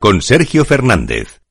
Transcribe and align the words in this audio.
con 0.00 0.22
Sergio 0.22 0.64
Fernández. 0.64 1.42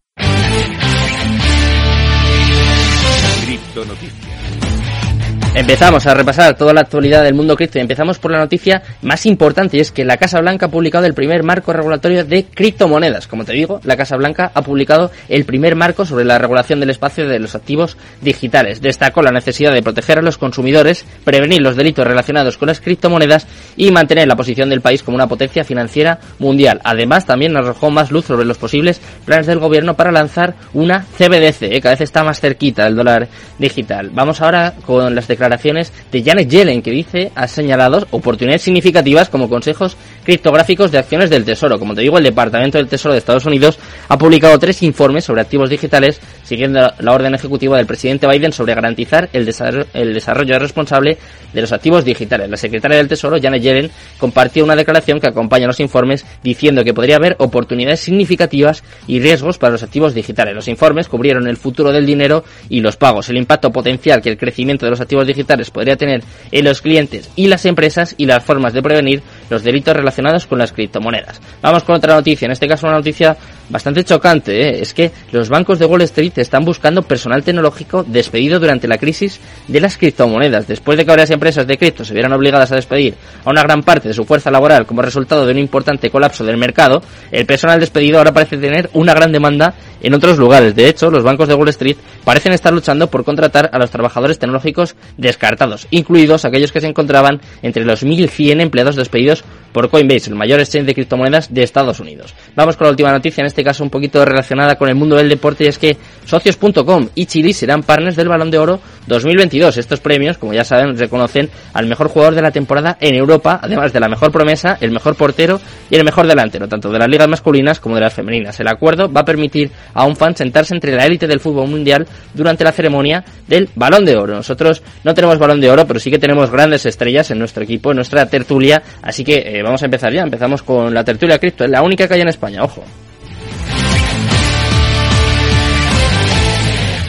Empezamos 5.56 6.06
a 6.06 6.14
repasar 6.14 6.56
toda 6.56 6.74
la 6.74 6.82
actualidad 6.82 7.24
del 7.24 7.34
mundo 7.34 7.56
cripto 7.56 7.80
y 7.80 7.82
empezamos 7.82 8.20
por 8.20 8.30
la 8.32 8.38
noticia 8.38 8.84
más 9.02 9.26
importante 9.26 9.78
y 9.78 9.80
es 9.80 9.92
que 9.92 10.06
la 10.06 10.18
Casa 10.18 10.40
Blanca 10.40 10.68
ha 10.68 10.70
publicado 10.70 11.08
el 11.08 11.16
primer 11.16 11.42
marco 11.42 11.74
regulatorio 11.74 12.24
de 12.24 12.46
criptomonedas. 12.46 13.28
Como 13.28 13.46
te 13.46 13.54
digo, 13.54 13.82
la 13.84 13.98
Casa 13.98 14.16
Blanca 14.16 14.52
ha 14.54 14.62
publicado 14.62 15.10
el 15.28 15.46
primer 15.46 15.76
marco 15.76 16.06
sobre 16.06 16.24
la 16.24 16.38
regulación 16.38 16.80
del 16.80 16.92
espacio 16.92 17.28
de 17.28 17.40
los 17.40 17.56
activos 17.56 17.98
digitales. 18.22 18.80
Destacó 18.80 19.24
la 19.24 19.32
necesidad 19.32 19.74
de 19.74 19.82
proteger 19.82 20.20
a 20.20 20.22
los 20.22 20.38
consumidores, 20.38 21.04
prevenir 21.24 21.64
los 21.64 21.76
delitos 21.76 22.06
relacionados 22.06 22.58
con 22.58 22.68
las 22.68 22.80
criptomonedas 22.80 23.48
y 23.76 23.90
mantener 23.92 24.28
la 24.28 24.36
posición 24.36 24.70
del 24.70 24.82
país 24.82 25.02
como 25.02 25.16
una 25.16 25.28
potencia 25.28 25.64
financiera 25.64 26.20
mundial. 26.38 26.80
Además, 26.84 27.26
también 27.26 27.58
arrojó 27.58 27.90
más 27.90 28.12
luz 28.12 28.26
sobre 28.26 28.46
los 28.46 28.60
posibles 28.60 29.02
planes 29.26 29.48
del 29.48 29.60
gobierno 29.60 29.96
para 29.96 30.12
lanzar 30.12 30.54
una 30.74 31.06
CBDC. 31.18 31.64
¿eh? 31.64 31.82
Cada 31.82 31.96
vez 31.96 32.02
está 32.02 32.24
más 32.24 32.40
cerquita 32.40 32.86
el 32.86 32.96
dólar 32.96 33.28
digital. 33.58 34.12
Vamos 34.14 34.42
ahora 34.42 34.76
con 34.86 35.16
las 35.16 35.28
declaraciones 35.28 35.39
declaraciones 35.40 35.94
de 36.12 36.22
Janet 36.22 36.50
Yellen, 36.50 36.82
que 36.82 36.92
dice 36.92 37.32
ha 37.34 37.48
señalado 37.48 38.06
oportunidades 38.12 38.62
significativas 38.62 39.30
como 39.30 39.50
consejos 39.50 39.96
criptográficos 40.24 40.92
de 40.92 40.98
acciones 40.98 41.30
del 41.30 41.46
Tesoro. 41.46 41.80
Como 41.80 41.96
te 41.96 42.02
digo, 42.02 42.18
el 42.18 42.24
Departamento 42.26 42.78
del 42.78 42.88
Tesoro 42.88 43.14
de 43.14 43.20
Estados 43.20 43.46
Unidos 43.46 43.80
ha 44.10 44.18
publicado 44.18 44.60
tres 44.60 44.84
informes 44.84 45.24
sobre 45.24 45.42
activos 45.42 45.70
digitales, 45.70 46.20
siguiendo 46.44 46.92
la 47.00 47.14
orden 47.14 47.34
ejecutiva 47.34 47.78
del 47.78 47.86
presidente 47.86 48.28
Biden 48.28 48.52
sobre 48.52 48.76
garantizar 48.76 49.30
el 49.32 49.46
desarrollo, 49.46 49.88
el 49.94 50.14
desarrollo 50.14 50.60
responsable 50.60 51.18
de 51.54 51.62
los 51.62 51.72
activos 51.72 52.04
digitales. 52.04 52.50
La 52.50 52.58
secretaria 52.58 52.98
del 52.98 53.08
Tesoro, 53.08 53.38
Janet 53.42 53.62
Yellen, 53.62 53.92
compartió 54.20 54.64
una 54.64 54.76
declaración 54.76 55.20
que 55.20 55.30
acompaña 55.30 55.68
los 55.68 55.80
informes 55.80 56.26
diciendo 56.44 56.84
que 56.84 56.94
podría 56.94 57.16
haber 57.16 57.36
oportunidades 57.40 58.02
significativas 58.02 58.84
y 59.08 59.20
riesgos 59.20 59.58
para 59.58 59.72
los 59.72 59.84
activos 59.84 60.14
digitales. 60.14 60.54
Los 60.54 60.68
informes 60.68 61.08
cubrieron 61.08 61.48
el 61.48 61.58
futuro 61.58 61.92
del 61.92 62.06
dinero 62.06 62.44
y 62.70 62.82
los 62.82 62.98
pagos, 62.98 63.30
el 63.30 63.38
impacto 63.38 63.72
potencial 63.72 64.22
que 64.22 64.30
el 64.30 64.38
crecimiento 64.38 64.86
de 64.86 64.92
los 64.92 65.02
activos 65.02 65.26
digitales 65.30 65.72
podría 65.72 65.96
tener 65.96 66.24
en 66.52 66.66
los 66.66 66.82
clientes 66.82 67.30
y 67.36 67.48
las 67.48 67.66
empresas 67.66 68.16
y 68.18 68.26
las 68.26 68.44
formas 68.44 68.74
de 68.74 68.82
prevenir 68.82 69.22
los 69.50 69.64
delitos 69.64 69.96
relacionados 69.96 70.46
con 70.46 70.60
las 70.60 70.74
criptomonedas. 70.74 71.40
Vamos 71.62 71.84
con 71.84 71.96
otra 71.96 72.16
noticia, 72.16 72.46
en 72.46 72.52
este 72.52 72.68
caso 72.68 72.88
una 72.88 72.98
noticia 72.98 73.38
bastante 73.70 74.04
chocante, 74.04 74.62
¿eh? 74.62 74.82
es 74.82 74.94
que 74.94 75.12
los 75.32 75.50
bancos 75.50 75.80
de 75.80 75.86
Wall 75.86 76.02
Street 76.02 76.34
están 76.38 76.66
buscando 76.66 77.02
personal 77.04 77.44
tecnológico 77.44 78.04
despedido 78.04 78.60
durante 78.60 78.88
la 78.88 78.98
crisis 78.98 79.40
de 79.68 79.80
las 79.80 79.98
criptomonedas. 79.98 80.68
Después 80.68 80.98
de 80.98 81.06
que 81.06 81.12
varias 81.12 81.32
empresas 81.32 81.66
de 81.68 81.78
cripto 81.78 82.04
se 82.04 82.14
vieran 82.14 82.34
obligadas 82.34 82.72
a 82.72 82.76
despedir 82.76 83.16
a 83.46 83.50
una 83.50 83.64
gran 83.64 83.84
parte 83.84 84.08
de 84.08 84.14
su 84.14 84.26
fuerza 84.26 84.52
laboral 84.52 84.86
como 84.86 85.02
resultado 85.02 85.46
de 85.46 85.54
un 85.54 85.60
importante 85.60 86.10
colapso 86.10 86.44
del 86.44 86.58
mercado, 86.58 87.02
el 87.32 87.46
personal 87.46 87.80
despedido 87.80 88.18
ahora 88.18 88.34
parece 88.34 88.58
tener 88.58 88.90
una 88.94 89.14
gran 89.14 89.32
demanda 89.32 89.74
en 90.02 90.14
otros 90.14 90.38
lugares. 90.38 90.76
De 90.76 90.88
hecho, 90.88 91.10
los 91.10 91.24
bancos 91.24 91.48
de 91.48 91.54
Wall 91.54 91.70
Street 91.70 91.98
parecen 92.24 92.54
estar 92.54 92.74
luchando 92.74 93.08
por 93.08 93.24
contratar 93.24 93.70
a 93.74 93.78
los 93.78 93.92
trabajadores 93.92 94.40
tecnológicos 94.40 94.96
descartados, 95.18 95.88
incluidos 95.92 96.46
aquellos 96.46 96.72
que 96.72 96.82
se 96.82 96.88
encontraban 96.88 97.42
entre 97.62 97.86
los 97.86 98.04
1.100 98.04 98.62
empleados 98.62 98.96
despedidos 98.96 99.44
por 99.72 99.90
Coinbase, 99.90 100.30
el 100.30 100.36
mayor 100.36 100.60
exchange 100.60 100.88
de 100.88 100.94
criptomonedas 100.94 101.54
de 101.54 101.64
Estados 101.64 102.00
Unidos. 102.00 102.34
Vamos 102.56 102.76
con 102.78 102.86
la 102.86 102.92
última 102.92 103.12
noticia, 103.12 103.42
en 103.42 103.48
este 103.48 103.64
caso 103.64 103.84
un 103.84 103.90
poquito 103.90 104.24
relacionada 104.24 104.76
con 104.76 104.90
el 104.90 104.96
mundo 104.96 105.16
del 105.16 105.30
deporte, 105.30 105.66
y 105.66 105.68
es 105.68 105.78
que 105.78 105.98
socios.com 106.26 107.10
y 107.16 107.26
Chile 107.26 107.54
serán 107.54 107.84
partners 107.84 108.16
del 108.16 108.30
Balón 108.30 108.52
de 108.52 108.58
Oro 108.58 108.80
2022. 109.10 109.78
Estos 109.78 110.00
premios, 110.00 110.38
como 110.38 110.54
ya 110.54 110.64
saben, 110.64 110.98
reconocen 110.98 111.50
al 111.74 111.88
mejor 111.88 112.08
jugador 112.08 112.36
de 112.36 112.42
la 112.42 112.52
temporada 112.52 112.98
en 113.02 113.16
Europa, 113.16 113.60
además 113.62 113.92
de 113.92 114.00
la 114.00 114.08
mejor 114.08 114.32
promesa, 114.32 114.78
el 114.80 114.92
mejor 114.92 115.16
portero 115.16 115.60
y 115.90 115.96
el 115.96 116.06
mejor 116.06 116.28
delantero, 116.28 116.70
tanto 116.70 116.90
de 116.90 117.00
las 117.00 117.10
ligas 117.10 117.28
masculinas 117.28 117.82
como 117.82 117.96
de 117.96 118.02
las 118.02 118.14
femeninas. 118.14 118.58
El 118.62 118.70
acuerdo 118.70 119.12
va 119.12 119.22
a 119.22 119.26
permitir 119.26 119.72
a 119.94 120.06
un 120.06 120.16
fan 120.16 120.36
sentarse 120.36 120.74
entre 120.74 120.96
la 120.96 121.06
élite 121.06 121.28
del 121.28 121.42
fútbol 121.42 121.68
mundial 121.68 122.08
durante 122.34 122.64
la 122.64 122.72
ceremonia 122.72 123.24
del 123.48 123.70
Balón 123.76 124.06
de 124.06 124.16
Oro. 124.16 124.36
Nosotros 124.36 124.82
no 125.04 125.14
tenemos 125.14 125.38
Balón 125.38 125.60
de 125.60 125.70
Oro, 125.70 125.86
pero 125.86 126.00
sí 126.00 126.10
que 126.10 126.20
tenemos 126.20 126.50
grandes 126.50 126.86
estrellas 126.86 127.32
en 127.32 127.40
nuestro 127.40 127.64
equipo, 127.64 127.92
en 127.92 127.98
nuestra 127.98 128.26
tertulia, 128.28 128.82
así 129.02 129.24
que 129.24 129.38
eh, 129.38 129.64
vamos 129.64 129.82
a 129.82 129.86
empezar 129.86 130.14
ya. 130.14 130.22
Empezamos 130.22 130.64
con 130.64 130.94
la 130.94 131.04
tertulia 131.04 131.40
cripto, 131.40 131.66
es 131.66 131.70
la 131.70 131.82
única 131.82 132.08
que 132.08 132.14
hay 132.14 132.22
en 132.22 132.30
España, 132.30 132.64
ojo. 132.64 132.84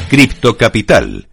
Cripto 0.09 0.57
Capital 0.57 1.30